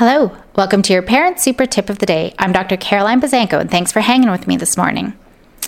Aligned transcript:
Hello, 0.00 0.34
welcome 0.56 0.80
to 0.80 0.94
your 0.94 1.02
Parent 1.02 1.38
Super 1.38 1.66
Tip 1.66 1.90
of 1.90 1.98
the 1.98 2.06
Day. 2.06 2.34
I'm 2.38 2.52
Dr. 2.52 2.78
Caroline 2.78 3.20
Buzanko, 3.20 3.60
and 3.60 3.70
thanks 3.70 3.92
for 3.92 4.00
hanging 4.00 4.30
with 4.30 4.46
me 4.46 4.56
this 4.56 4.78
morning. 4.78 5.12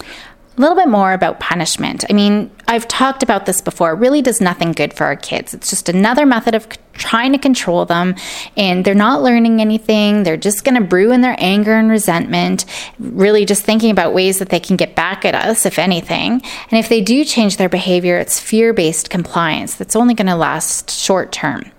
A 0.01 0.59
little 0.59 0.75
bit 0.75 0.89
more 0.89 1.13
about 1.13 1.39
punishment. 1.39 2.07
I 2.09 2.15
mean, 2.15 2.51
I've 2.67 2.89
talked 2.89 3.23
about 3.23 3.45
this 3.45 3.61
before. 3.61 3.91
It 3.93 3.99
really 3.99 4.23
does 4.23 4.41
nothing 4.41 4.73
good 4.73 4.95
for 4.95 5.05
our 5.05 5.17
kids. 5.17 5.53
It's 5.53 5.69
just 5.69 5.91
another 5.91 6.25
method 6.25 6.55
of 6.55 6.67
trying 6.95 7.33
to 7.33 7.39
control 7.39 7.85
them, 7.85 8.15
and 8.57 8.87
they're 8.87 8.95
not 8.95 9.23
learning 9.23 9.61
anything. 9.61 10.23
They're 10.23 10.39
just 10.39 10.65
going 10.65 10.81
to 10.81 10.89
brew 10.89 11.13
in 11.13 11.21
their 11.21 11.37
anger 11.37 11.75
and 11.75 11.91
resentment, 11.91 12.65
really 12.99 13.45
just 13.45 13.65
thinking 13.65 13.91
about 13.91 14.15
ways 14.15 14.39
that 14.39 14.49
they 14.49 14.61
can 14.61 14.77
get 14.77 14.95
back 14.95 15.27
at 15.27 15.35
us, 15.35 15.67
if 15.67 15.79
anything. 15.79 16.41
And 16.71 16.81
if 16.81 16.89
they 16.89 17.03
do 17.03 17.27
change 17.27 17.59
their 17.59 17.69
behavior, 17.69 18.17
it's 18.17 18.41
fear 18.41 18.73
based 18.73 19.11
compliance 19.11 19.75
that's 19.75 19.95
only 19.95 20.15
going 20.15 20.29
to 20.29 20.37
last 20.37 20.91
short 20.91 21.33
term. 21.33 21.71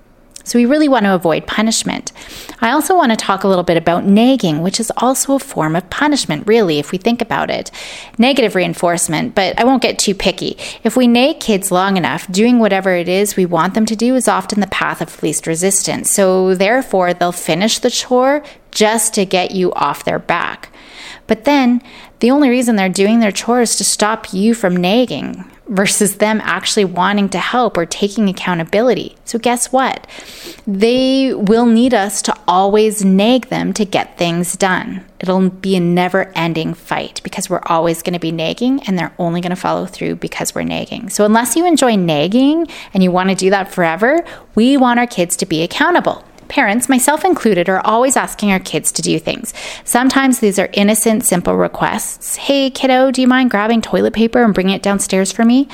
So 0.44 0.60
we 0.60 0.66
really 0.66 0.88
want 0.88 1.06
to 1.06 1.16
avoid 1.16 1.48
punishment. 1.48 2.12
I 2.60 2.72
also 2.72 2.96
want 2.96 3.12
to 3.12 3.16
talk 3.16 3.44
a 3.44 3.48
little 3.48 3.64
bit 3.64 3.78
about 3.78 4.06
nagging, 4.06 4.62
which 4.62 4.80
is 4.80 4.92
also 4.98 5.36
a 5.36 5.40
form 5.40 5.76
of 5.76 5.90
punishment, 5.90 6.48
really, 6.48 6.80
if 6.80 6.92
we 6.92 6.98
think 6.98 7.22
about 7.22 7.50
it. 7.50 7.72
Negative 8.18 8.54
reinforcement, 8.56 9.36
but 9.36 9.60
I 9.60 9.64
won't 9.64 9.82
get 9.82 10.00
too 10.00 10.14
picky. 10.14 10.58
If 10.84 10.98
we 10.98 11.08
nag 11.08 11.40
kids 11.40 11.72
long 11.72 11.98
enough, 11.98 12.30
doing 12.32 12.60
whatever 12.60 12.94
it 12.96 13.08
is 13.08 13.36
we 13.36 13.46
want 13.46 13.74
them 13.74 13.86
to 13.86 13.96
do 13.96 14.16
is 14.16 14.28
often 14.28 14.60
the 14.60 14.68
path 14.68 15.02
of 15.02 15.24
least 15.24 15.48
resistance. 15.48 16.12
So 16.12 16.56
therefore, 16.56 17.14
they'll 17.14 17.32
finish 17.32 17.80
the 17.80 17.90
chore 17.90 18.44
just 18.72 19.14
to 19.14 19.26
get 19.26 19.52
you 19.52 19.72
off 19.74 20.04
their 20.04 20.20
back. 20.20 20.70
But 21.28 21.46
then, 21.46 21.82
the 22.20 22.32
only 22.32 22.50
reason 22.50 22.76
they're 22.76 22.90
doing 22.90 23.20
their 23.20 23.32
chores 23.32 23.72
is 23.72 23.78
to 23.78 23.84
stop 23.84 24.34
you 24.34 24.54
from 24.54 24.76
nagging 24.76 25.50
versus 25.68 26.18
them 26.18 26.42
actually 26.44 26.86
wanting 26.86 27.30
to 27.30 27.40
help 27.40 27.78
or 27.78 27.86
taking 27.86 28.28
accountability. 28.28 29.16
So, 29.26 29.40
guess 29.40 29.72
what? 29.72 30.08
They 30.68 31.34
will 31.34 31.66
need 31.66 31.94
us 31.94 32.22
to 32.24 32.38
always 32.48 33.04
nag 33.04 33.48
them 33.48 33.74
to 33.74 33.86
get 33.86 34.18
things 34.18 34.56
done. 34.56 35.06
It'll 35.20 35.50
be 35.50 35.76
a 35.76 35.80
never 35.80 36.32
ending 36.36 36.74
fight 36.74 37.22
because 37.24 37.50
we're 37.50 37.62
always 37.66 38.02
going 38.02 38.14
to 38.14 38.20
be 38.20 38.32
nagging 38.32 38.84
and 38.84 39.00
they're 39.00 39.16
only 39.18 39.40
going 39.40 39.52
to 39.52 39.56
follow 39.56 39.86
through 39.86 40.18
because 40.18 40.54
we're 40.54 40.64
nagging. 40.64 41.10
So, 41.10 41.26
unless 41.26 41.56
you 41.56 41.66
enjoy 41.66 41.96
nagging 41.96 42.68
and 42.94 43.02
you 43.02 43.12
want 43.12 43.30
to 43.30 43.36
do 43.36 43.50
that 43.50 43.72
forever, 43.72 44.24
we 44.56 44.78
want 44.78 45.00
our 45.00 45.08
kids 45.08 45.38
to 45.38 45.46
be 45.46 45.64
accountable. 45.64 46.24
Parents, 46.48 46.90
myself 46.90 47.26
included, 47.26 47.70
are 47.70 47.86
always 47.86 48.16
asking 48.16 48.52
our 48.52 48.60
kids 48.60 48.92
to 48.94 49.02
do 49.02 49.20
things. 49.20 49.54
Sometimes 49.84 50.40
these 50.40 50.60
are 50.60 50.70
innocent, 50.74 51.26
simple 51.26 51.56
requests. 51.56 52.36
Hey, 52.36 52.70
kiddo, 52.70 53.12
do 53.12 53.22
you 53.22 53.28
mind 53.28 53.52
grabbing 53.52 53.82
toilet 53.82 54.14
paper 54.14 54.44
and 54.44 54.54
bringing 54.54 54.76
it 54.76 54.84
downstairs 54.84 55.32
for 55.32 55.46
me? 55.46 55.68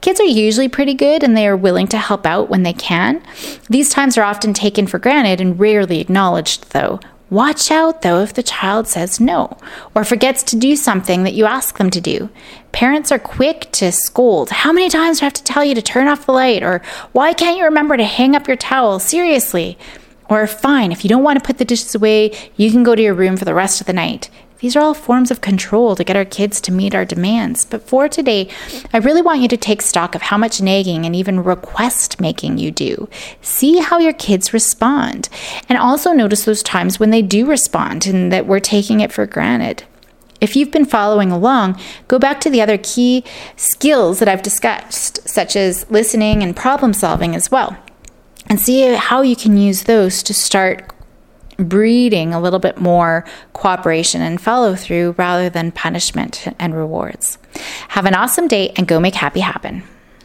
Kids 0.00 0.20
are 0.20 0.24
usually 0.24 0.68
pretty 0.68 0.94
good 0.94 1.22
and 1.22 1.36
they 1.36 1.46
are 1.46 1.56
willing 1.56 1.88
to 1.88 1.98
help 1.98 2.26
out 2.26 2.48
when 2.48 2.62
they 2.62 2.72
can. 2.72 3.22
These 3.68 3.90
times 3.90 4.18
are 4.18 4.24
often 4.24 4.52
taken 4.52 4.86
for 4.86 4.98
granted 4.98 5.40
and 5.40 5.58
rarely 5.58 6.00
acknowledged, 6.00 6.70
though. 6.70 7.00
Watch 7.28 7.72
out, 7.72 8.02
though, 8.02 8.20
if 8.20 8.34
the 8.34 8.42
child 8.42 8.86
says 8.86 9.18
no 9.18 9.58
or 9.96 10.04
forgets 10.04 10.44
to 10.44 10.56
do 10.56 10.76
something 10.76 11.24
that 11.24 11.34
you 11.34 11.44
ask 11.44 11.76
them 11.76 11.90
to 11.90 12.00
do. 12.00 12.30
Parents 12.70 13.10
are 13.10 13.18
quick 13.18 13.68
to 13.72 13.90
scold. 13.90 14.50
How 14.50 14.72
many 14.72 14.88
times 14.88 15.18
do 15.18 15.24
I 15.24 15.26
have 15.26 15.32
to 15.32 15.42
tell 15.42 15.64
you 15.64 15.74
to 15.74 15.82
turn 15.82 16.06
off 16.06 16.26
the 16.26 16.32
light? 16.32 16.62
Or 16.62 16.82
why 17.12 17.32
can't 17.32 17.58
you 17.58 17.64
remember 17.64 17.96
to 17.96 18.04
hang 18.04 18.36
up 18.36 18.46
your 18.46 18.56
towel? 18.56 19.00
Seriously. 19.00 19.76
Or, 20.28 20.46
fine, 20.46 20.92
if 20.92 21.04
you 21.04 21.08
don't 21.08 21.22
want 21.22 21.38
to 21.38 21.46
put 21.46 21.58
the 21.58 21.64
dishes 21.64 21.94
away, 21.94 22.32
you 22.56 22.70
can 22.70 22.82
go 22.82 22.94
to 22.94 23.02
your 23.02 23.14
room 23.14 23.36
for 23.36 23.44
the 23.44 23.54
rest 23.54 23.80
of 23.80 23.86
the 23.86 23.92
night. 23.92 24.30
These 24.60 24.74
are 24.74 24.80
all 24.80 24.94
forms 24.94 25.30
of 25.30 25.42
control 25.42 25.94
to 25.96 26.04
get 26.04 26.16
our 26.16 26.24
kids 26.24 26.60
to 26.62 26.72
meet 26.72 26.94
our 26.94 27.04
demands. 27.04 27.64
But 27.64 27.82
for 27.82 28.08
today, 28.08 28.48
I 28.92 28.98
really 28.98 29.20
want 29.20 29.40
you 29.40 29.48
to 29.48 29.56
take 29.56 29.82
stock 29.82 30.14
of 30.14 30.22
how 30.22 30.38
much 30.38 30.62
nagging 30.62 31.04
and 31.04 31.14
even 31.14 31.44
request 31.44 32.20
making 32.20 32.58
you 32.58 32.70
do. 32.70 33.08
See 33.42 33.80
how 33.80 33.98
your 33.98 34.14
kids 34.14 34.54
respond. 34.54 35.28
And 35.68 35.76
also 35.76 36.12
notice 36.12 36.44
those 36.44 36.62
times 36.62 36.98
when 36.98 37.10
they 37.10 37.22
do 37.22 37.44
respond 37.44 38.06
and 38.06 38.32
that 38.32 38.46
we're 38.46 38.60
taking 38.60 39.00
it 39.00 39.12
for 39.12 39.26
granted. 39.26 39.84
If 40.40 40.56
you've 40.56 40.70
been 40.70 40.84
following 40.84 41.30
along, 41.30 41.80
go 42.08 42.18
back 42.18 42.40
to 42.40 42.50
the 42.50 42.60
other 42.60 42.78
key 42.78 43.24
skills 43.56 44.18
that 44.18 44.28
I've 44.28 44.42
discussed, 44.42 45.28
such 45.28 45.56
as 45.56 45.90
listening 45.90 46.42
and 46.42 46.56
problem 46.56 46.92
solving 46.92 47.34
as 47.34 47.50
well 47.50 47.76
and 48.48 48.60
see 48.60 48.94
how 48.94 49.22
you 49.22 49.36
can 49.36 49.56
use 49.56 49.84
those 49.84 50.22
to 50.24 50.34
start 50.34 50.92
breeding 51.58 52.34
a 52.34 52.40
little 52.40 52.58
bit 52.58 52.78
more 52.78 53.24
cooperation 53.52 54.20
and 54.20 54.40
follow 54.40 54.74
through 54.74 55.14
rather 55.16 55.48
than 55.48 55.72
punishment 55.72 56.46
and 56.58 56.74
rewards. 56.74 57.38
Have 57.88 58.04
an 58.06 58.14
awesome 58.14 58.48
day 58.48 58.72
and 58.76 58.86
go 58.86 59.00
make 59.00 59.14
happy 59.14 59.40
happen. 59.40 59.82